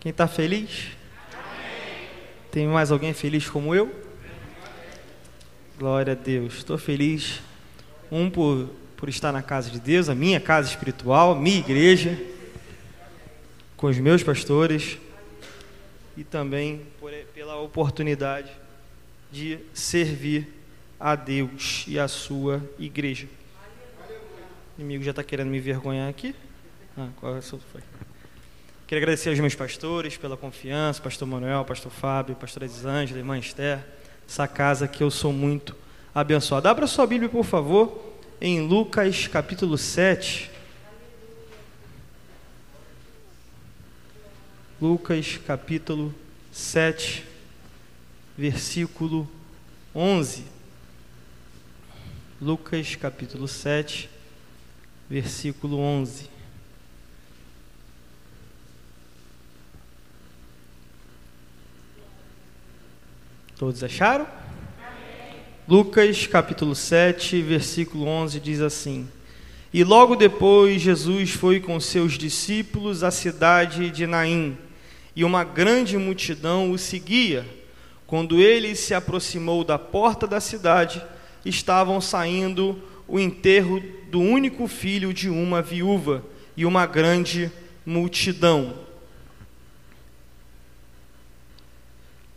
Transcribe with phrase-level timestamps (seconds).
[0.00, 0.86] Quem está feliz?
[2.50, 3.94] Tem mais alguém feliz como eu?
[5.78, 6.54] Glória a Deus.
[6.54, 7.42] Estou feliz,
[8.10, 12.18] um por, por estar na casa de Deus, a minha casa espiritual, minha igreja,
[13.76, 14.96] com os meus pastores,
[16.16, 18.50] e também por, pela oportunidade
[19.30, 20.48] de servir
[20.98, 23.28] a Deus e a sua igreja.
[24.78, 26.34] O inimigo já está querendo me envergonhar aqui.
[26.96, 27.82] Ah, qual é foi?
[28.90, 33.78] Queria agradecer aos meus pastores pela confiança, pastor Manuel, pastor Fábio, pastora Elisângela, irmã Esther,
[34.28, 35.76] essa casa que eu sou muito
[36.12, 36.66] abençoado.
[36.66, 40.50] Abra sua Bíblia, por favor, em Lucas capítulo 7.
[44.82, 46.12] Lucas capítulo
[46.50, 47.24] 7,
[48.36, 49.30] versículo
[49.94, 50.42] 11.
[52.42, 54.10] Lucas capítulo 7,
[55.08, 56.39] versículo 11.
[63.60, 64.26] Todos acharam?
[65.68, 69.06] Lucas capítulo 7, versículo 11 diz assim:
[69.70, 74.56] E logo depois Jesus foi com seus discípulos à cidade de Naim,
[75.14, 77.46] e uma grande multidão o seguia.
[78.06, 81.02] Quando ele se aproximou da porta da cidade,
[81.44, 86.24] estavam saindo o enterro do único filho de uma viúva
[86.56, 87.52] e uma grande
[87.84, 88.88] multidão.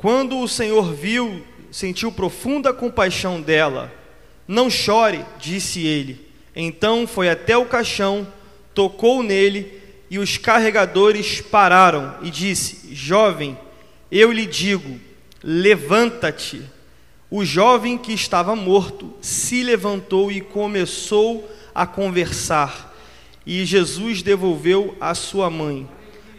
[0.04, 3.90] Quando o Senhor viu, sentiu profunda compaixão dela.
[4.46, 6.28] Não chore, disse ele.
[6.54, 8.28] Então foi até o caixão,
[8.74, 13.58] tocou nele e os carregadores pararam e disse: Jovem,
[14.12, 15.00] eu lhe digo,
[15.42, 16.62] levanta-te.
[17.32, 22.94] O jovem que estava morto se levantou e começou a conversar.
[23.46, 25.88] E Jesus devolveu a sua mãe.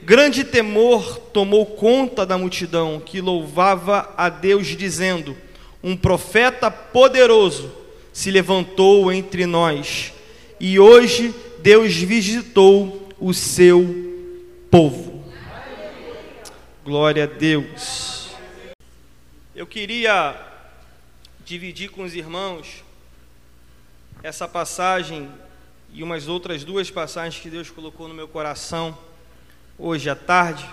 [0.05, 5.35] Grande temor tomou conta da multidão que louvava a Deus, dizendo:
[5.83, 7.73] Um profeta poderoso
[8.13, 10.13] se levantou entre nós,
[10.61, 13.83] e hoje Deus visitou o seu
[14.71, 15.25] povo.
[16.85, 18.29] Glória a Deus.
[19.57, 20.39] Eu queria
[21.47, 22.85] dividir com os irmãos
[24.23, 25.31] essa passagem
[25.95, 28.95] e umas outras duas passagens que Deus colocou no meu coração
[29.79, 30.69] hoje à tarde,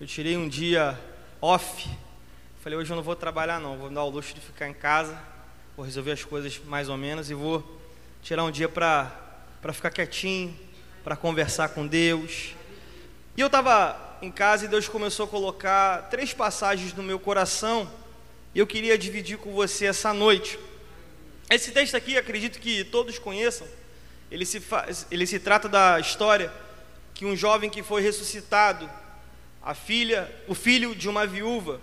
[0.00, 0.98] eu tirei um dia
[1.40, 1.88] off.
[2.60, 5.16] Falei, hoje eu não vou trabalhar não, vou dar o luxo de ficar em casa,
[5.76, 7.80] vou resolver as coisas mais ou menos e vou
[8.22, 9.12] tirar um dia para
[9.72, 10.58] ficar quietinho,
[11.04, 12.54] para conversar com Deus.
[13.36, 17.88] E eu estava em casa e Deus começou a colocar três passagens no meu coração
[18.52, 20.58] e eu queria dividir com você essa noite.
[21.48, 23.66] Esse texto aqui, acredito que todos conheçam,
[24.30, 26.52] ele se, faz, ele se trata da história
[27.18, 28.88] que um jovem que foi ressuscitado,
[29.60, 31.80] a filha, o filho de uma viúva,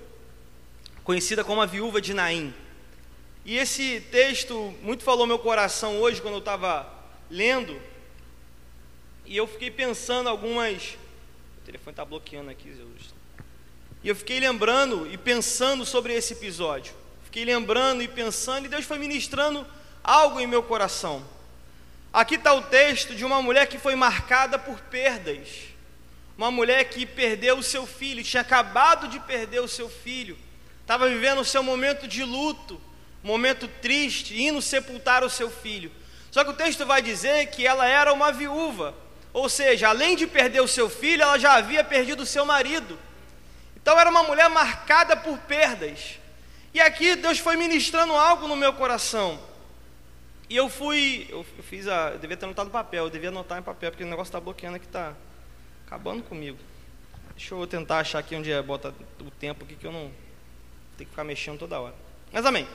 [1.03, 2.53] conhecida como a viúva de Naim.
[3.43, 6.89] E esse texto muito falou meu coração hoje quando eu estava
[7.29, 7.77] lendo,
[9.25, 10.97] e eu fiquei pensando algumas.
[11.61, 13.13] O telefone está bloqueando aqui, Jesus.
[14.01, 16.93] E eu fiquei lembrando e pensando sobre esse episódio.
[17.25, 19.67] Fiquei lembrando e pensando, e Deus foi ministrando
[20.01, 21.21] algo em meu coração.
[22.15, 25.49] Aqui está o texto de uma mulher que foi marcada por perdas.
[26.37, 30.37] Uma mulher que perdeu o seu filho, tinha acabado de perder o seu filho,
[30.79, 32.81] estava vivendo o seu momento de luto,
[33.21, 35.91] momento triste, indo sepultar o seu filho.
[36.31, 38.95] Só que o texto vai dizer que ela era uma viúva,
[39.33, 42.97] ou seja, além de perder o seu filho, ela já havia perdido o seu marido.
[43.75, 46.17] Então era uma mulher marcada por perdas.
[46.73, 49.37] E aqui Deus foi ministrando algo no meu coração.
[50.49, 53.57] E eu fui, eu fiz a, eu devia ter anotado no papel, eu devia anotar
[53.57, 55.13] em papel, porque o negócio está bloqueando aqui, está
[55.85, 56.57] acabando comigo.
[57.35, 60.11] Deixa eu tentar achar aqui onde é, bota o tempo aqui, que eu não
[60.97, 61.95] tenho que ficar mexendo toda hora.
[62.31, 62.67] Mas amém.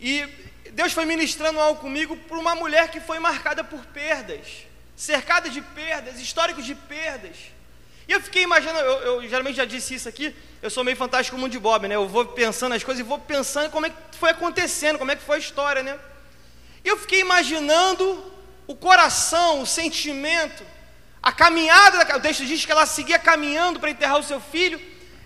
[0.00, 0.26] E
[0.72, 5.60] Deus foi ministrando algo comigo por uma mulher que foi marcada por perdas, cercada de
[5.60, 7.36] perdas, históricos de perdas.
[8.08, 11.38] E eu fiquei imaginando, eu, eu, geralmente já disse isso aqui, eu sou meio fantástico
[11.38, 11.94] mundo de Bob, né?
[11.94, 15.16] Eu vou pensando as coisas e vou pensando como é que foi acontecendo, como é
[15.16, 15.98] que foi a história, né?
[16.84, 18.32] Eu fiquei imaginando
[18.66, 20.62] o coração, o sentimento,
[21.22, 24.80] a caminhada, o texto diz que ela seguia caminhando para enterrar o seu filho,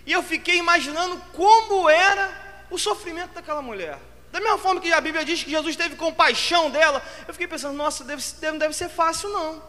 [0.05, 3.99] e eu fiquei imaginando como era o sofrimento daquela mulher.
[4.31, 7.75] Da mesma forma que a Bíblia diz que Jesus teve compaixão dela, eu fiquei pensando,
[7.75, 9.61] nossa, deve, não deve ser fácil não.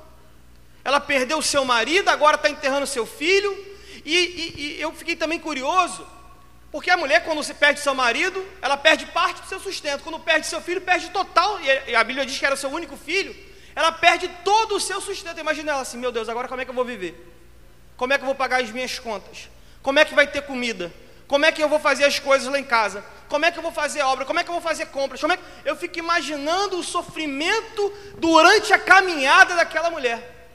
[0.85, 3.53] Ela perdeu o seu marido, agora está enterrando seu filho,
[4.05, 6.07] e, e, e eu fiquei também curioso,
[6.73, 10.05] porque a mulher, quando se perde seu marido, ela perde parte do seu sustento.
[10.05, 11.59] Quando perde seu filho, perde total.
[11.61, 13.35] E a Bíblia diz que era seu único filho.
[13.75, 15.41] Ela perde todo o seu sustento.
[15.41, 17.27] Imagina ela assim: meu Deus, agora como é que eu vou viver?
[17.97, 19.49] Como é que eu vou pagar as minhas contas?
[19.83, 20.93] Como é que vai ter comida?
[21.27, 23.05] Como é que eu vou fazer as coisas lá em casa?
[23.29, 24.25] Como é que eu vou fazer obra?
[24.25, 25.21] Como é que eu vou fazer compras?
[25.21, 25.43] Como é que...
[25.65, 30.49] Eu fico imaginando o sofrimento durante a caminhada daquela mulher.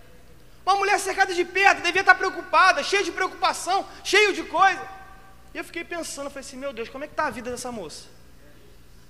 [0.66, 4.95] Uma mulher cercada de perda, devia estar preocupada, cheia de preocupação, cheio de coisa.
[5.56, 7.72] E eu fiquei pensando, falei assim, meu Deus, como é que está a vida dessa
[7.72, 8.08] moça?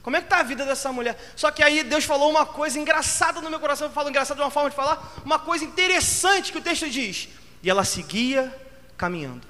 [0.03, 1.17] Como é que está a vida dessa mulher?
[1.35, 4.43] Só que aí Deus falou uma coisa engraçada no meu coração, eu falo engraçado de
[4.43, 7.29] uma forma de falar, uma coisa interessante que o texto diz.
[7.63, 8.55] E ela seguia
[8.95, 9.41] caminhando.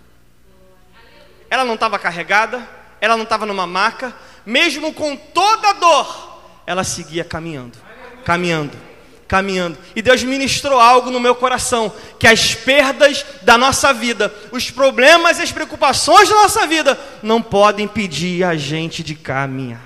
[1.49, 2.65] Ela não estava carregada,
[3.01, 4.15] ela não estava numa maca,
[4.45, 7.77] mesmo com toda a dor, ela seguia caminhando,
[8.23, 8.94] caminhando
[9.27, 9.77] caminhando.
[9.95, 15.39] E Deus ministrou algo no meu coração: que as perdas da nossa vida, os problemas
[15.39, 19.81] e as preocupações da nossa vida, não podem impedir a gente de caminhar.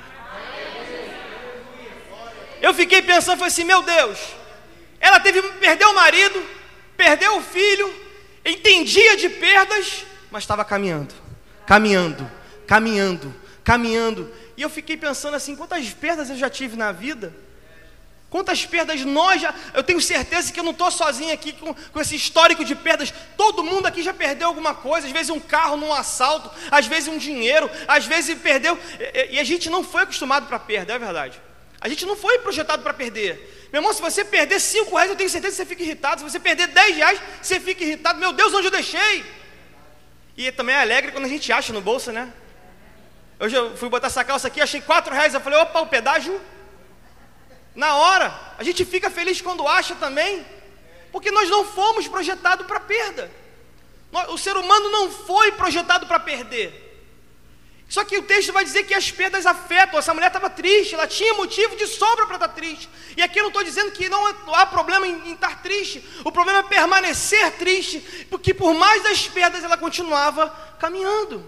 [2.62, 4.20] Eu fiquei pensando, falei assim: meu Deus,
[5.00, 6.44] ela teve perdeu o marido,
[6.98, 7.94] perdeu o filho,
[8.46, 11.14] entendia de perdas, mas estava caminhando,
[11.66, 12.30] caminhando,
[12.68, 13.34] caminhando,
[13.64, 14.32] caminhando.
[14.58, 17.34] E eu fiquei pensando assim: quantas perdas eu já tive na vida?
[18.30, 19.54] Quantas perdas nós já.
[19.74, 23.12] Eu tenho certeza que eu não estou sozinho aqui com, com, esse histórico de perdas.
[23.36, 25.08] Todo mundo aqui já perdeu alguma coisa.
[25.08, 28.78] Às vezes um carro num assalto, às vezes um dinheiro, às vezes perdeu.
[29.00, 31.42] E, e a gente não foi acostumado para perder, é verdade.
[31.82, 33.68] A gente não foi projetado para perder.
[33.72, 36.22] Meu irmão, se você perder cinco reais, eu tenho certeza que você fica irritado.
[36.22, 38.20] Se você perder dez reais, você fica irritado.
[38.20, 39.26] Meu Deus, onde eu deixei?
[40.38, 42.32] E também é alegre quando a gente acha no bolso, né?
[43.40, 45.34] Hoje eu fui botar essa calça aqui, achei quatro reais.
[45.34, 46.40] Eu falei, opa, o pedágio
[47.80, 48.38] na hora.
[48.58, 50.46] A gente fica feliz quando acha também,
[51.14, 53.32] porque nós não fomos projetados para perda.
[54.28, 56.88] O ser humano não foi projetado para perder.
[57.88, 59.98] Só que o texto vai dizer que as perdas afetam.
[59.98, 62.90] Essa mulher estava triste, ela tinha motivo de sobra para estar triste.
[63.16, 66.04] E aqui eu não estou dizendo que não há problema em, em estar triste.
[66.26, 70.50] O problema é permanecer triste, porque por mais das perdas ela continuava
[70.80, 71.44] caminhando.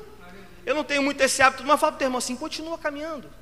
[0.65, 3.40] Eu não tenho muito esse hábito, mas falo para o irmão assim: continua caminhando.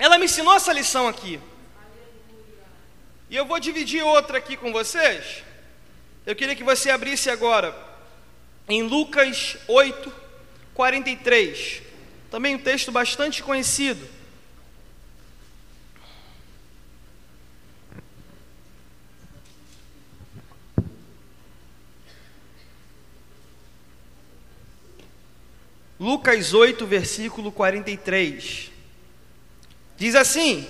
[0.00, 1.38] Ela me ensinou essa lição aqui.
[3.28, 5.44] E eu vou dividir outra aqui com vocês.
[6.24, 7.76] Eu queria que você abrisse agora
[8.66, 10.10] em Lucas 8,
[10.72, 11.82] 43.
[12.30, 14.08] Também um texto bastante conhecido.
[25.98, 28.79] Lucas 8, versículo 43.
[30.00, 30.66] Diz assim: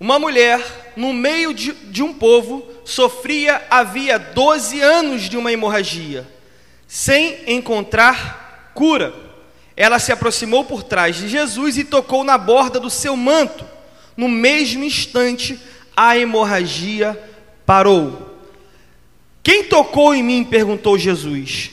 [0.00, 6.26] Uma mulher no meio de, de um povo sofria havia 12 anos de uma hemorragia,
[6.88, 9.14] sem encontrar cura.
[9.76, 13.64] Ela se aproximou por trás de Jesus e tocou na borda do seu manto.
[14.16, 15.56] No mesmo instante,
[15.96, 17.16] a hemorragia
[17.64, 18.36] parou.
[19.44, 20.42] Quem tocou em mim?
[20.42, 21.70] perguntou Jesus.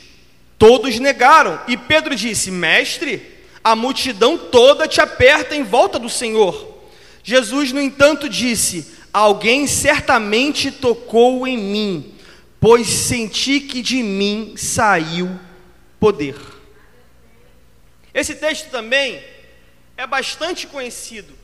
[0.59, 6.77] Todos negaram, e Pedro disse: Mestre, a multidão toda te aperta em volta do Senhor.
[7.23, 12.15] Jesus, no entanto, disse: Alguém certamente tocou em mim,
[12.59, 15.39] pois senti que de mim saiu
[15.99, 16.35] poder.
[18.13, 19.23] Esse texto também
[19.97, 21.37] é bastante conhecido.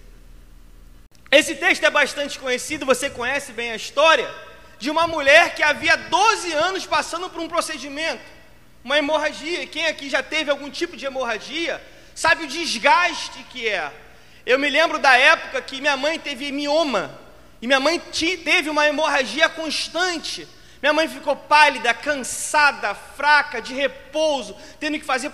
[1.32, 4.34] Esse texto é bastante conhecido, você conhece bem a história
[4.80, 8.22] de uma mulher que havia 12 anos passando por um procedimento,
[8.84, 9.64] uma hemorragia.
[9.64, 11.82] E quem aqui já teve algum tipo de hemorragia,
[12.16, 13.92] Sabe o desgaste que é?
[14.46, 17.20] Eu me lembro da época que minha mãe teve mioma
[17.62, 20.48] e minha mãe teve uma hemorragia constante.
[20.82, 25.32] Minha mãe ficou pálida, cansada, fraca, de repouso, tendo que fazer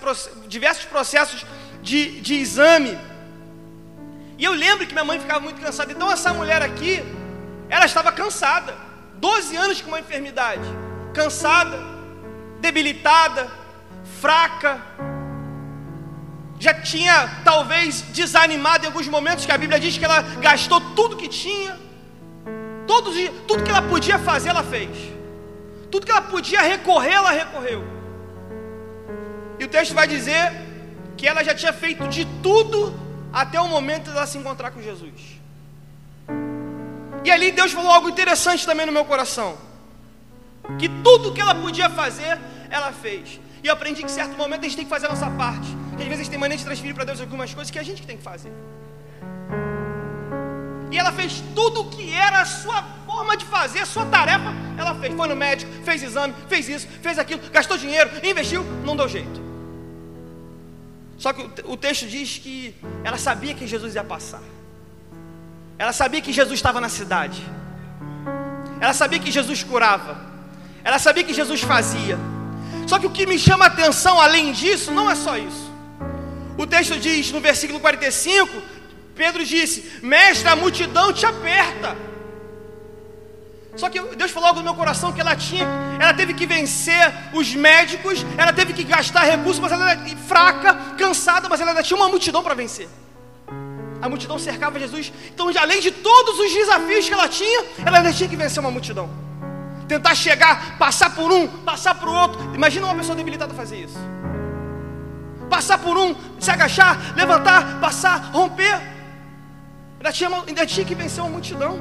[0.48, 1.44] diversos processos
[1.82, 2.98] de, de exame.
[4.38, 5.92] E eu lembro que minha mãe ficava muito cansada.
[5.92, 7.00] Então, essa mulher aqui,
[7.68, 8.74] ela estava cansada.
[9.16, 10.62] 12 anos com uma enfermidade.
[11.14, 11.78] Cansada,
[12.60, 13.48] debilitada,
[14.20, 14.80] fraca,
[16.62, 21.16] já tinha talvez desanimado em alguns momentos, que a Bíblia diz que ela gastou tudo
[21.16, 21.76] que tinha,
[22.86, 23.16] todos,
[23.48, 24.90] tudo que ela podia fazer, ela fez,
[25.90, 27.82] tudo que ela podia recorrer, ela recorreu.
[29.58, 30.52] E o texto vai dizer
[31.16, 32.94] que ela já tinha feito de tudo
[33.32, 35.20] até o momento de ela se encontrar com Jesus.
[37.24, 39.58] E ali Deus falou algo interessante também no meu coração.
[40.78, 42.38] Que tudo que ela podia fazer,
[42.70, 43.40] ela fez.
[43.64, 45.81] E eu aprendi que em certo momento a gente tem que fazer a nossa parte.
[46.02, 48.00] Às vezes a gente tem mania de transferir para Deus algumas coisas que a gente
[48.00, 48.52] que tem que fazer.
[50.90, 54.52] E ela fez tudo o que era a sua forma de fazer, a sua tarefa,
[54.76, 55.14] ela fez.
[55.14, 59.40] Foi no médico, fez exame, fez isso, fez aquilo, gastou dinheiro, investiu, não deu jeito.
[61.16, 64.42] Só que o texto diz que ela sabia que Jesus ia passar.
[65.78, 67.42] Ela sabia que Jesus estava na cidade.
[68.80, 70.20] ela sabia que Jesus curava,
[70.84, 72.18] ela sabia que Jesus fazia.
[72.88, 75.71] Só que o que me chama a atenção, além disso, não é só isso.
[76.62, 78.62] O texto diz no versículo 45:
[79.16, 81.96] Pedro disse: Mestre, a multidão te aperta.
[83.74, 85.66] Só que Deus falou algo no meu coração que ela tinha,
[85.98, 90.74] ela teve que vencer os médicos, ela teve que gastar recursos, mas ela era fraca,
[90.96, 92.88] cansada, mas ela ainda tinha uma multidão para vencer.
[94.00, 95.12] A multidão cercava Jesus.
[95.34, 98.70] Então, além de todos os desafios que ela tinha, ela ainda tinha que vencer uma
[98.70, 99.10] multidão.
[99.88, 102.54] Tentar chegar, passar por um, passar por outro.
[102.54, 103.98] Imagina uma pessoa debilitada fazer isso.
[105.52, 108.80] Passar por um, se agachar, levantar, passar, romper.
[109.98, 111.78] Ainda tinha, ainda tinha que vencer uma multidão.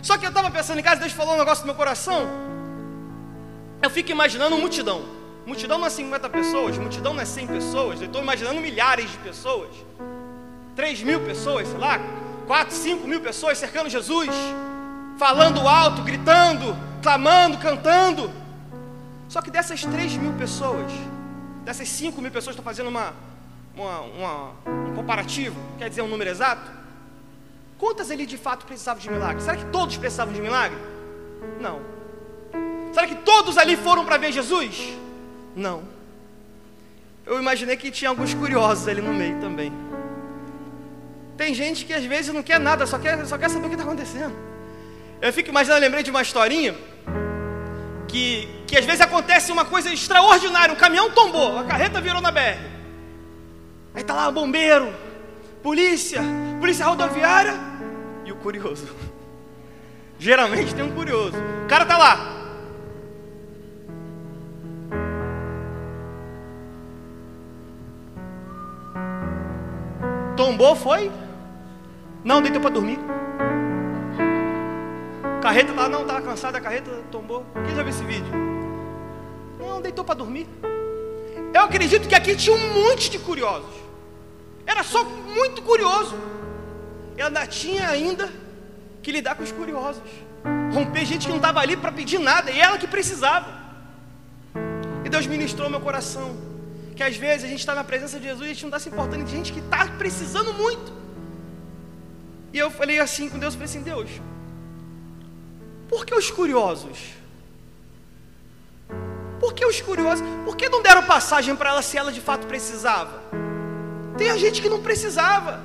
[0.00, 2.28] Só que eu estava pensando em casa, Deus falou um negócio no meu coração.
[3.82, 5.02] Eu fico imaginando multidão.
[5.44, 8.00] Multidão não é 50 pessoas, multidão não é 100 pessoas.
[8.00, 9.70] Eu estou imaginando milhares de pessoas.
[10.76, 11.98] 3 mil pessoas, sei lá,
[12.46, 14.30] 4, 5 mil pessoas cercando Jesus,
[15.18, 18.30] falando alto, gritando, clamando, cantando.
[19.28, 20.92] Só que dessas 3 mil pessoas,
[21.68, 23.12] dessas 5 mil pessoas, estou fazendo uma,
[23.76, 24.50] uma, uma,
[24.88, 26.70] um comparativo, quer dizer um número exato.
[27.76, 29.42] Quantas ali de fato precisavam de milagre?
[29.42, 30.78] Será que todos precisavam de milagre?
[31.60, 31.82] Não.
[32.94, 34.96] Será que todos ali foram para ver Jesus?
[35.54, 35.82] Não.
[37.26, 39.70] Eu imaginei que tinha alguns curiosos ali no meio também.
[41.36, 43.74] Tem gente que às vezes não quer nada, só quer, só quer saber o que
[43.74, 44.34] está acontecendo.
[45.20, 46.74] Eu fico imaginando, lembrei de uma historinha
[48.08, 50.74] que, que às vezes acontece uma coisa extraordinária.
[50.74, 52.60] Um caminhão tombou, a carreta virou na BR.
[53.94, 54.94] Aí está lá o bombeiro,
[55.62, 56.20] polícia,
[56.60, 57.54] polícia rodoviária
[58.26, 58.86] e o curioso.
[60.20, 61.36] Geralmente tem um curioso.
[61.64, 62.34] O cara tá lá.
[70.36, 71.10] Tombou, foi?
[72.22, 72.98] Não, deitou para dormir.
[75.40, 77.46] Carreta lá, não, estava cansada, a carreta tombou.
[77.64, 78.47] Quem já viu esse vídeo?
[79.78, 80.48] Não, deitou para dormir.
[81.54, 83.74] Eu acredito que aqui tinha um monte de curiosos.
[84.66, 86.16] Era só muito curioso.
[87.16, 88.28] E ainda tinha ainda
[89.00, 90.02] que lidar com os curiosos.
[90.74, 93.46] Romper gente que não estava ali para pedir nada, e ela que precisava.
[95.04, 96.36] E Deus ministrou meu coração.
[96.96, 98.80] Que às vezes a gente está na presença de Jesus e a gente não está
[98.80, 100.92] se importando de gente que está precisando muito.
[102.52, 104.10] E eu falei assim com Deus, falei assim, Deus,
[105.88, 107.17] por que os curiosos?
[109.48, 110.22] Por que os curiosos?
[110.44, 113.22] Por que não deram passagem para ela se ela de fato precisava?
[114.18, 115.58] Tem gente que não precisava.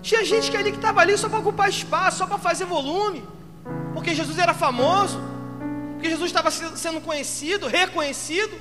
[0.00, 3.22] Tinha gente que ali que estava ali só para ocupar espaço, só para fazer volume.
[3.92, 5.20] Porque Jesus era famoso.
[5.92, 8.56] Porque Jesus estava sendo conhecido, reconhecido.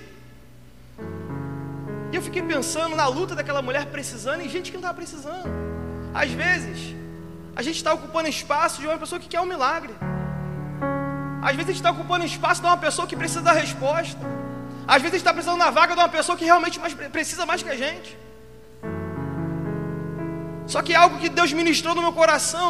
[2.12, 5.50] E eu fiquei pensando na luta daquela mulher precisando e gente que não estava precisando.
[6.14, 6.94] Às vezes,
[7.56, 9.96] a gente está ocupando espaço de uma pessoa que quer um milagre.
[11.48, 14.20] Às vezes a gente está ocupando espaço de uma pessoa que precisa da resposta.
[14.88, 17.46] Às vezes a gente está precisando na vaga de uma pessoa que realmente mais, precisa
[17.46, 18.18] mais que a gente.
[20.66, 22.70] Só que algo que Deus ministrou no meu coração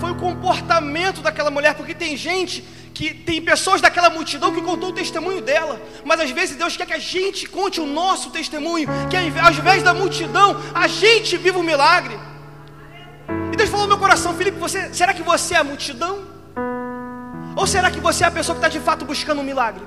[0.00, 4.88] foi o comportamento daquela mulher, porque tem gente que tem pessoas daquela multidão que contou
[4.90, 8.88] o testemunho dela, mas às vezes Deus quer que a gente conte o nosso testemunho,
[9.08, 12.18] que ao invés da multidão, a gente viva o milagre.
[13.52, 16.33] E Deus falou no meu coração, Felipe, você, será que você é a multidão?
[17.56, 19.84] Ou será que você é a pessoa que está de fato buscando um milagre?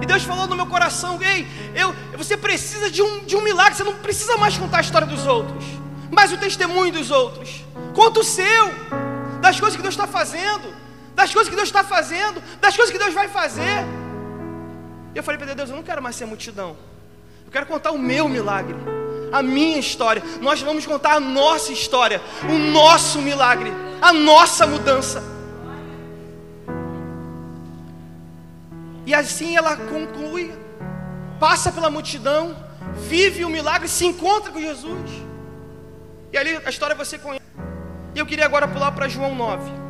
[0.00, 3.74] E Deus falou no meu coração: Ei, eu, você precisa de um, de um milagre,
[3.74, 5.64] você não precisa mais contar a história dos outros,
[6.10, 7.64] mas o testemunho dos outros.
[7.94, 8.70] Conta o seu,
[9.40, 10.74] das coisas que Deus está fazendo,
[11.14, 13.84] das coisas que Deus está fazendo, das coisas que Deus vai fazer.
[15.14, 16.76] E eu falei para Deus: Eu não quero mais ser multidão,
[17.44, 18.76] eu quero contar o meu milagre,
[19.32, 20.22] a minha história.
[20.40, 25.22] Nós vamos contar a nossa história, o nosso milagre, a nossa mudança.
[29.06, 30.52] E assim ela conclui,
[31.38, 32.56] passa pela multidão,
[33.08, 35.10] vive o milagre, se encontra com Jesus.
[36.32, 37.44] E ali a história você conhece.
[38.14, 39.85] E eu queria agora pular para João 9.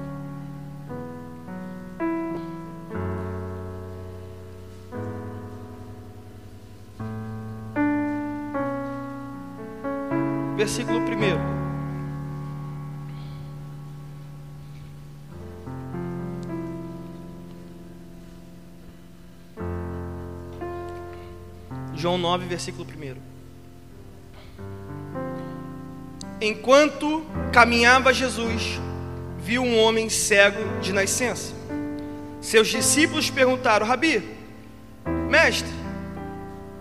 [22.06, 23.16] João 9, versículo 1.
[26.40, 28.78] Enquanto caminhava Jesus,
[29.40, 31.52] viu um homem cego de nascença.
[32.40, 34.22] Seus discípulos perguntaram: Rabi,
[35.28, 35.68] mestre,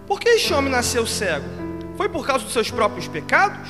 [0.06, 1.48] por que este homem nasceu cego?
[1.98, 3.68] Foi por causa dos seus próprios pecados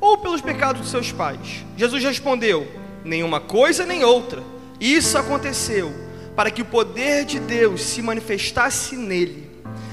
[0.00, 1.64] ou pelos pecados de seus pais?
[1.76, 2.68] Jesus respondeu:
[3.04, 4.44] nenhuma coisa nem outra.
[4.78, 5.92] Isso aconteceu
[6.36, 9.47] para que o poder de Deus se manifestasse nele.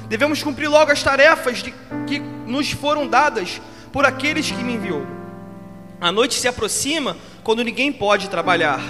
[0.07, 1.73] Devemos cumprir logo as tarefas de,
[2.07, 5.05] que nos foram dadas por aqueles que me enviou.
[5.99, 8.81] A noite se aproxima quando ninguém pode trabalhar,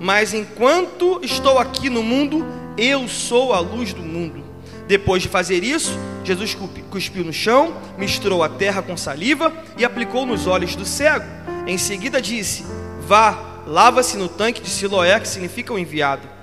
[0.00, 2.44] mas enquanto estou aqui no mundo,
[2.76, 4.42] eu sou a luz do mundo.
[4.86, 6.56] Depois de fazer isso, Jesus
[6.90, 11.24] cuspiu no chão, misturou a terra com saliva e aplicou nos olhos do cego.
[11.66, 12.64] Em seguida disse:
[13.06, 16.33] Vá, lava-se no tanque de Siloé, que significa o enviado.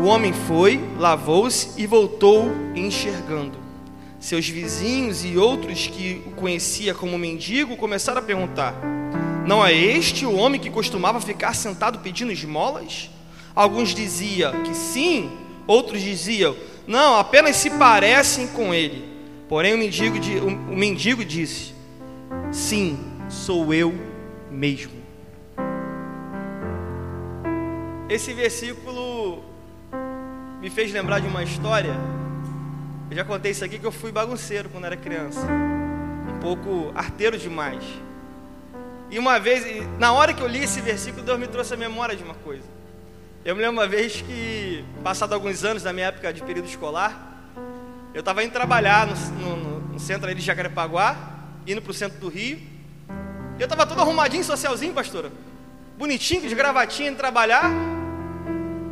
[0.00, 3.58] O homem foi, lavou-se e voltou enxergando.
[4.20, 8.74] Seus vizinhos e outros que o conhecia como mendigo começaram a perguntar:
[9.44, 13.10] Não é este o homem que costumava ficar sentado pedindo esmolas?
[13.56, 15.32] Alguns diziam que sim,
[15.66, 16.54] outros diziam:
[16.86, 19.04] Não, apenas se parecem com ele.
[19.48, 20.16] Porém, o mendigo,
[20.70, 21.74] o mendigo disse:
[22.52, 22.96] Sim,
[23.28, 23.92] sou eu
[24.48, 24.92] mesmo.
[28.08, 29.07] Esse versículo
[30.60, 31.94] me fez lembrar de uma história.
[33.10, 35.46] Eu já contei isso aqui que eu fui bagunceiro quando era criança,
[36.28, 37.82] um pouco arteiro demais.
[39.10, 39.64] E uma vez,
[39.98, 42.64] na hora que eu li esse versículo, Deus me trouxe a memória de uma coisa.
[43.44, 47.54] Eu me lembro uma vez que, passado alguns anos da minha época de período escolar,
[48.12, 51.16] eu estava indo trabalhar no, no, no centro de Jacarepaguá,
[51.66, 52.58] indo para o centro do Rio.
[52.58, 55.32] E eu estava todo arrumadinho, socialzinho, pastora.
[55.96, 57.70] Bonitinho, de gravatinha, indo trabalhar.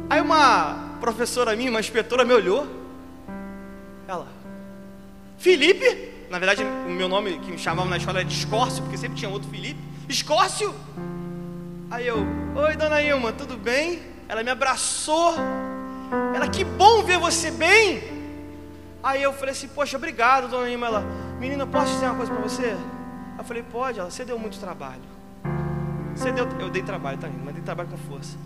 [0.08, 2.66] Aí uma professora minha, uma inspetora, me olhou.
[4.08, 4.26] Ela,
[5.38, 6.14] Felipe?
[6.30, 9.16] Na verdade, o meu nome que me chamavam na escola era de Escórcio, porque sempre
[9.16, 9.78] tinha outro Felipe.
[10.08, 10.74] Escórcio?
[11.90, 12.18] Aí eu,
[12.54, 14.02] oi dona Ilma, tudo bem?
[14.28, 15.34] Ela me abraçou.
[16.34, 18.02] Ela, que bom ver você bem.
[19.02, 20.86] Aí eu falei assim, poxa, obrigado, dona Ilma.
[20.86, 21.04] Ela,
[21.38, 22.76] menina, posso dizer uma coisa para você?
[23.38, 24.00] Eu falei, pode.
[24.00, 25.02] Ela, você deu muito trabalho.
[26.14, 28.36] Você deu, eu dei trabalho também, mas dei trabalho com força.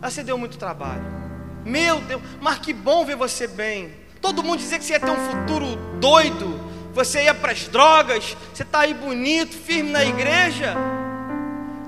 [0.00, 1.27] Ela, você deu muito trabalho.
[1.68, 3.92] Meu Deus, mas que bom ver você bem.
[4.22, 6.58] Todo mundo dizia que você ia ter um futuro doido.
[6.94, 8.36] Você ia para as drogas.
[8.52, 10.74] Você está aí bonito, firme na igreja.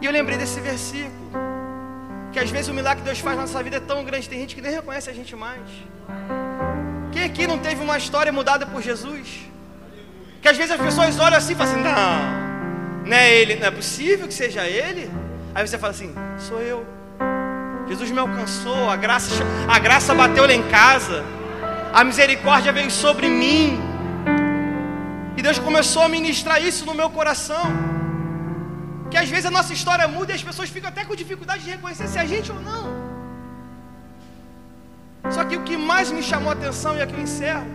[0.00, 1.30] E eu lembrei desse versículo.
[2.30, 4.28] Que às vezes o milagre que Deus faz na nossa vida é tão grande.
[4.28, 5.62] Tem gente que nem reconhece a gente mais.
[7.10, 9.40] Quem aqui não teve uma história mudada por Jesus?
[10.42, 13.66] Que às vezes as pessoas olham assim e falam assim: Não, não é ele, não
[13.66, 15.10] é possível que seja ele.
[15.54, 16.99] Aí você fala assim: Sou eu.
[17.90, 19.44] Jesus me alcançou, a graça,
[19.76, 21.24] a graça bateu lá em casa,
[21.92, 23.80] a misericórdia veio sobre mim.
[25.36, 27.64] E Deus começou a ministrar isso no meu coração.
[29.10, 31.70] Que às vezes a nossa história muda e as pessoas ficam até com dificuldade de
[31.70, 32.84] reconhecer se é a gente ou não.
[35.34, 37.66] Só que o que mais me chamou a atenção, e aqui eu encerro,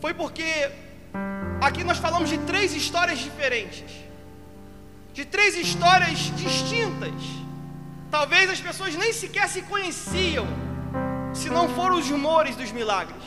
[0.00, 0.70] foi porque
[1.60, 3.90] aqui nós falamos de três histórias diferentes,
[5.12, 7.47] de três histórias distintas.
[8.10, 10.46] Talvez as pessoas nem sequer se conheciam,
[11.34, 13.22] se não foram os rumores dos milagres.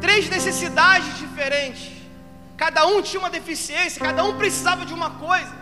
[0.00, 1.92] Três necessidades diferentes.
[2.56, 5.54] Cada um tinha uma deficiência, cada um precisava de uma coisa.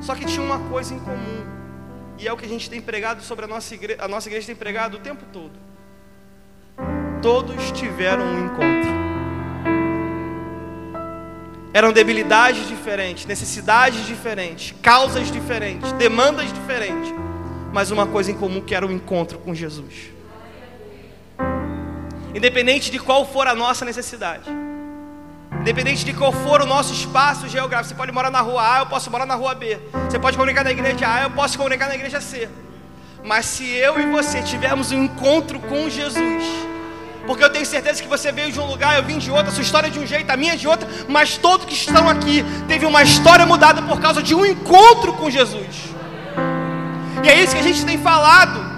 [0.00, 1.44] Só que tinha uma coisa em comum.
[2.18, 4.46] E é o que a gente tem pregado sobre a nossa igreja, a nossa igreja
[4.46, 5.52] tem pregado o tempo todo.
[7.20, 8.93] Todos tiveram um encontro
[11.74, 17.12] eram debilidades diferentes, necessidades diferentes, causas diferentes, demandas diferentes,
[17.72, 20.12] mas uma coisa em comum que era o encontro com Jesus.
[22.32, 24.48] Independente de qual for a nossa necessidade,
[25.60, 28.86] independente de qual for o nosso espaço geográfico, você pode morar na rua A, eu
[28.86, 29.76] posso morar na rua B,
[30.08, 32.48] você pode comunicar na igreja A, eu posso comunicar na igreja C.
[33.24, 36.44] Mas se eu e você tivermos um encontro com Jesus,
[37.26, 39.52] porque eu tenho certeza que você veio de um lugar, eu vim de outro, a
[39.52, 42.08] sua história é de um jeito, a minha é de outro, mas todos que estão
[42.08, 45.94] aqui teve uma história mudada por causa de um encontro com Jesus.
[47.22, 48.72] E é isso que a gente tem falado.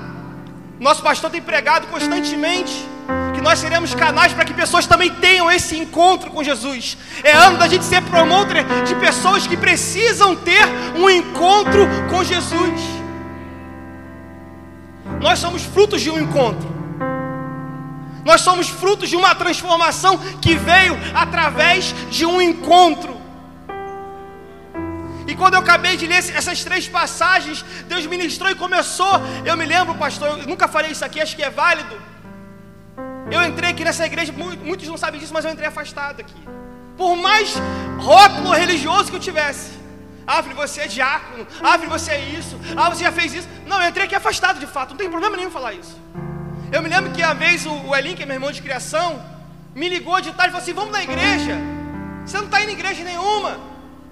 [0.78, 2.87] Nosso pastor tem pregado constantemente
[3.35, 6.96] que nós seremos canais para que pessoas também tenham esse encontro com Jesus.
[7.24, 10.64] É ano da gente ser promotor de pessoas que precisam ter
[10.96, 12.80] um encontro com Jesus.
[15.20, 16.76] Nós somos frutos de um encontro.
[18.29, 23.15] Nós somos frutos de uma transformação que veio através de um encontro.
[25.29, 29.15] E quando eu acabei de ler essas três passagens, Deus ministrou e começou.
[29.45, 31.97] Eu me lembro, pastor, eu nunca falei isso aqui, acho que é válido.
[33.31, 36.43] Eu entrei aqui nessa igreja, muitos não sabem disso, mas eu entrei afastado aqui.
[36.97, 37.55] Por mais
[37.99, 39.71] rótulo religioso que eu tivesse.
[40.27, 41.47] Ah, você é diácono.
[41.62, 42.59] Ah, você é isso.
[42.77, 43.49] Ah, você já fez isso.
[43.69, 44.91] Não, eu entrei aqui afastado de fato.
[44.91, 45.97] Não tem problema nenhum falar isso.
[46.72, 49.22] Eu me lembro que a vez o, Elin, que é meu irmão de criação,
[49.74, 51.57] me ligou de tarde e falou assim: Vamos na igreja.
[52.24, 53.59] Você não está indo em igreja nenhuma.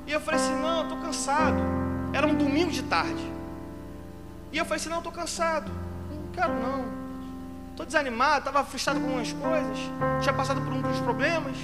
[0.07, 1.63] E eu falei assim: Não, eu estou cansado.
[2.13, 3.35] Era um domingo de tarde.
[4.53, 5.69] E eu falei assim: não, estou cansado.
[6.09, 6.85] Não quero não.
[7.73, 9.79] Estou desanimado, estava frustrado com algumas coisas.
[10.23, 11.57] Tinha passado por uns problemas.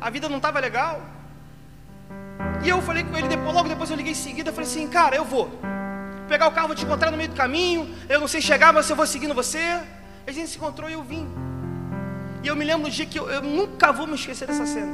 [0.00, 1.02] A vida não estava legal.
[2.62, 5.16] E eu falei com ele depois, logo depois eu liguei em seguida, falei assim, cara,
[5.16, 5.50] eu vou.
[6.28, 7.92] Pegar o carro, vou te encontrar no meio do caminho.
[8.08, 9.80] Eu não sei chegar, mas eu vou seguindo você.
[10.28, 11.26] A gente se encontrou e eu vim.
[12.44, 14.92] E eu me lembro do dia que eu, eu nunca vou me esquecer dessa cena.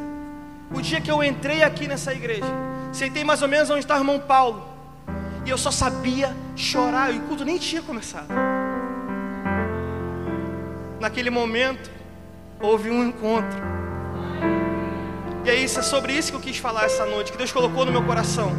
[0.72, 2.46] O dia que eu entrei aqui nessa igreja.
[2.92, 4.64] Sentei mais ou menos onde está o irmão Paulo.
[5.44, 7.12] E eu só sabia chorar.
[7.12, 8.28] E o culto nem tinha começado.
[11.00, 11.90] Naquele momento,
[12.60, 13.58] houve um encontro.
[15.44, 17.84] E é isso, é sobre isso que eu quis falar essa noite, que Deus colocou
[17.84, 18.52] no meu coração.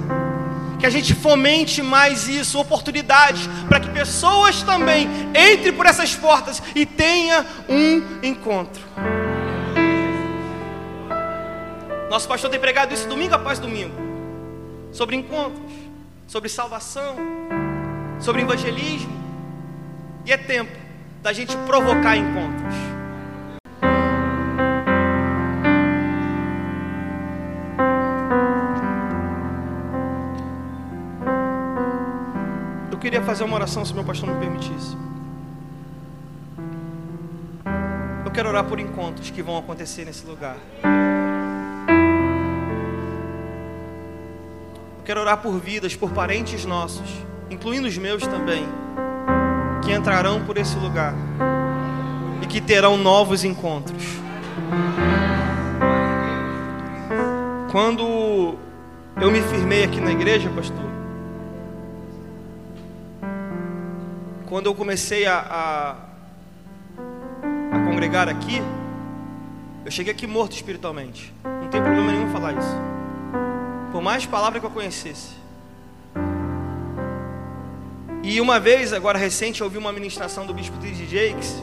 [0.85, 6.61] Que a gente fomente mais isso, oportunidades, para que pessoas também entrem por essas portas
[6.75, 8.83] e tenha um encontro.
[12.07, 13.95] Nosso pastor tem pregado isso domingo após domingo,
[14.91, 15.59] sobre encontros
[16.27, 17.15] sobre salvação,
[18.19, 19.11] sobre evangelismo.
[20.23, 20.77] E é tempo
[21.23, 22.75] da gente provocar encontros.
[33.35, 34.95] Fazer uma oração se meu pastor me permitisse.
[38.23, 40.55] Eu quero orar por encontros que vão acontecer nesse lugar.
[45.03, 47.07] quero orar por vidas, por parentes nossos,
[47.47, 48.65] incluindo os meus também,
[49.83, 51.13] que entrarão por esse lugar
[52.41, 54.03] e que terão novos encontros.
[57.71, 58.55] Quando
[59.21, 60.84] eu me firmei aqui na igreja, pastor,
[64.55, 65.91] quando eu comecei a, a,
[67.75, 68.61] a congregar aqui,
[69.83, 71.33] eu cheguei aqui morto espiritualmente.
[71.43, 72.75] Não tem problema nenhum falar isso
[73.91, 75.31] por mais palavra que eu conhecesse.
[78.23, 81.05] E uma vez, agora recente, eu ouvi uma ministração do bispo T.D.
[81.05, 81.61] Jakes,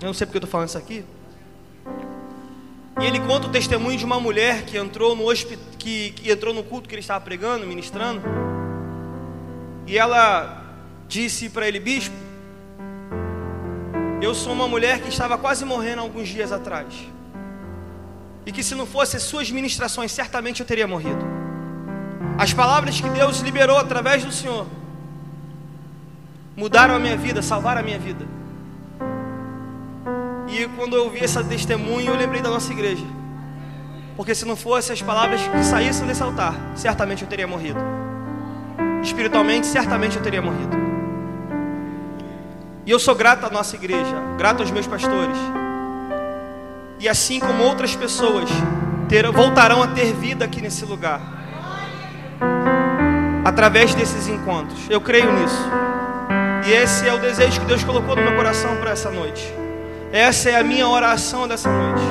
[0.00, 1.04] eu não sei porque eu estou falando isso aqui,
[3.00, 5.32] e ele conta o testemunho de uma mulher que entrou no,
[5.78, 8.20] que, que entrou no culto que ele estava pregando, ministrando,
[9.86, 10.60] e ela
[11.06, 12.31] disse para ele, bispo,
[14.22, 16.86] eu sou uma mulher que estava quase morrendo alguns dias atrás.
[18.46, 21.24] E que se não fosse as suas ministrações, certamente eu teria morrido.
[22.38, 24.66] As palavras que Deus liberou através do Senhor
[26.56, 28.24] mudaram a minha vida, salvaram a minha vida.
[30.48, 33.04] E quando eu ouvi esse testemunho, eu lembrei da nossa igreja.
[34.16, 37.80] Porque se não fosse as palavras que saíssem desse altar, certamente eu teria morrido.
[39.02, 40.91] Espiritualmente, certamente eu teria morrido.
[42.92, 45.38] Eu sou grato à nossa igreja, grato aos meus pastores.
[47.00, 48.50] E assim como outras pessoas
[49.08, 51.18] ter, voltarão a ter vida aqui nesse lugar
[53.42, 54.78] através desses encontros.
[54.90, 55.70] Eu creio nisso.
[56.66, 59.42] E esse é o desejo que Deus colocou no meu coração para essa noite.
[60.12, 62.04] Essa é a minha oração dessa noite.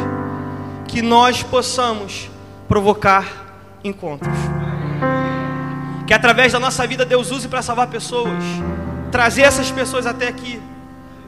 [0.88, 2.28] Que nós possamos
[2.68, 3.28] provocar
[3.84, 4.36] encontros.
[6.08, 8.44] Que através da nossa vida Deus use para salvar pessoas,
[9.12, 10.60] trazer essas pessoas até aqui,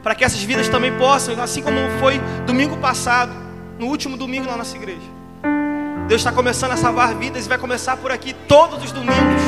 [0.04, 3.32] para que essas vidas também possam, assim como foi domingo passado,
[3.78, 5.14] no último domingo na nossa igreja
[6.06, 9.42] Deus está começando a salvar vidas e vai começar por aqui todos os domingos,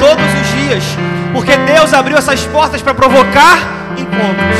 [0.00, 0.84] todos os dias,
[1.32, 3.58] porque Deus abriu essas portas para provocar
[3.96, 4.58] encontros.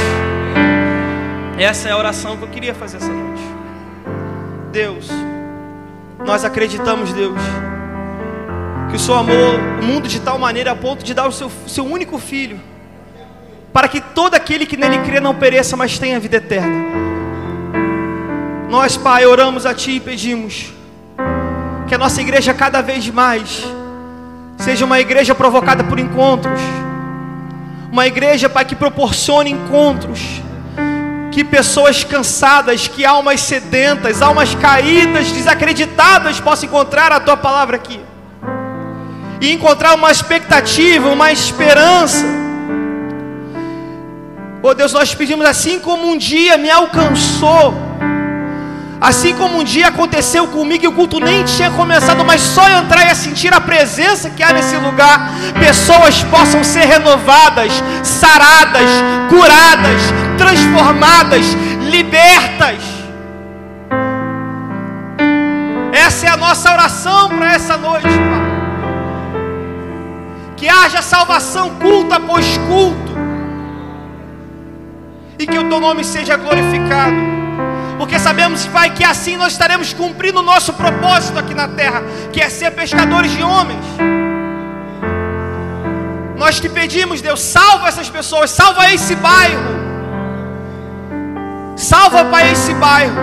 [1.59, 3.43] Essa é a oração que eu queria fazer essa noite.
[4.71, 5.09] Deus,
[6.25, 7.41] nós acreditamos, Deus,
[8.89, 11.51] que o Senhor amou o mundo de tal maneira a ponto de dar o seu,
[11.67, 12.61] seu único filho,
[13.73, 16.85] para que todo aquele que nele crê não pereça, mas tenha vida eterna.
[18.69, 20.73] Nós, Pai, oramos a Ti e pedimos
[21.89, 23.65] que a nossa igreja cada vez mais
[24.57, 26.61] seja uma igreja provocada por encontros,
[27.91, 30.21] uma igreja, Pai, que proporcione encontros,
[31.33, 38.01] que pessoas cansadas, que almas sedentas, almas caídas, desacreditadas possam encontrar a Tua palavra aqui
[39.41, 42.40] e encontrar uma expectativa, uma esperança.
[44.63, 47.91] Oh Deus, nós pedimos assim como um dia me alcançou
[49.01, 53.11] Assim como um dia aconteceu comigo e o culto nem tinha começado, mas só entrar
[53.11, 58.91] e sentir a presença que há nesse lugar, pessoas possam ser renovadas, saradas,
[59.31, 60.03] curadas,
[60.37, 61.47] transformadas,
[61.91, 62.83] libertas.
[65.93, 68.51] Essa é a nossa oração para essa noite, Pai.
[70.59, 73.10] Que haja salvação culto após culto.
[75.51, 77.41] Que o teu nome seja glorificado
[78.01, 82.41] porque sabemos, Pai, que assim nós estaremos cumprindo o nosso propósito aqui na terra, que
[82.41, 83.85] é ser pescadores de homens.
[86.35, 89.61] Nós te pedimos, Deus, salva essas pessoas, salva esse bairro.
[91.77, 93.15] Salva, Pai, esse bairro.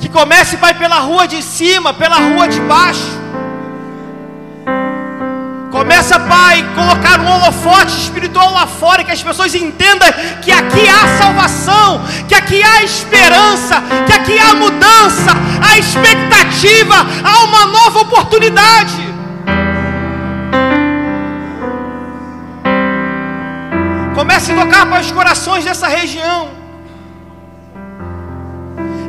[0.00, 3.17] Que comece, Pai, pela rua de cima, pela rua de baixo.
[5.78, 10.08] Começa, Pai, colocar um holofote espiritual lá fora, que as pessoas entendam
[10.42, 15.30] que aqui há salvação, que aqui há esperança, que aqui há mudança,
[15.62, 18.96] há expectativa, há uma nova oportunidade.
[24.16, 26.48] Comece a tocar para os corações dessa região.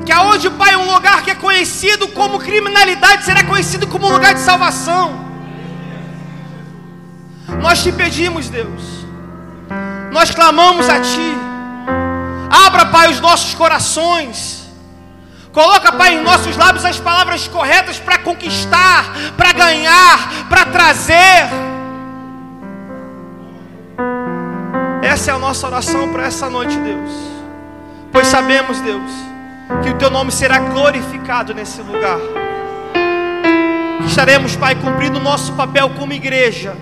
[0.06, 4.36] Que aonde, Pai, um lugar que é conhecido como criminalidade será conhecido como um lugar
[4.36, 5.29] de salvação.
[7.62, 9.06] Nós te pedimos, Deus.
[10.12, 11.38] Nós clamamos a Ti.
[12.50, 14.68] Abra, Pai, os nossos corações.
[15.52, 21.50] Coloca, Pai, em nossos lábios as palavras corretas para conquistar, para ganhar, para trazer.
[25.02, 27.12] Essa é a nossa oração para essa noite, Deus.
[28.12, 29.12] Pois sabemos, Deus,
[29.84, 32.20] que o Teu nome será glorificado nesse lugar.
[34.08, 36.76] Estaremos, Pai, cumprindo o nosso papel como igreja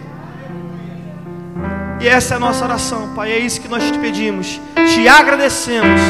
[2.08, 3.32] essa é a nossa oração, Pai.
[3.32, 4.60] É isso que nós te pedimos.
[4.93, 6.02] Te agradecemos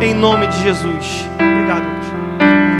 [0.00, 1.24] em nome de Jesus.
[1.34, 1.97] Obrigado.